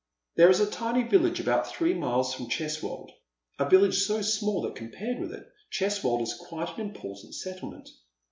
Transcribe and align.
There 0.33 0.49
is 0.49 0.59
a 0.59 0.65
tiny 0.67 1.03
village 1.03 1.39
about 1.39 1.67
three 1.67 1.93
miles 1.93 2.33
from 2.33 2.49
Cheswold— 2.49 3.11
a 3.59 3.69
village 3.69 3.99
so 3.99 4.23
small 4.23 4.63
that 4.63 4.75
compared 4.75 5.19
with 5.19 5.31
it 5.31 5.47
Cheswold 5.69 6.23
is 6.23 6.33
quite 6.49 6.73
an 6.79 6.87
important 6.89 7.35
settlement. 7.35 7.87